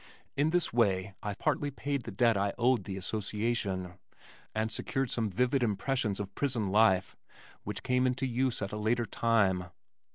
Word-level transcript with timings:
In 0.35 0.49
this 0.49 0.73
way 0.73 1.13
I 1.21 1.35
partly 1.35 1.69
paid 1.69 2.05
the 2.05 2.11
debt 2.11 2.35
I 2.35 2.53
owed 2.57 2.85
the 2.85 2.97
Association, 2.97 3.99
and 4.55 4.71
secured 4.71 5.11
some 5.11 5.29
vivid 5.29 5.61
impressions 5.61 6.19
of 6.19 6.33
prison 6.33 6.69
life 6.69 7.15
which 7.65 7.83
came 7.83 8.07
into 8.07 8.25
use 8.25 8.63
at 8.63 8.71
a 8.73 8.77
later 8.77 9.05
time. 9.05 9.65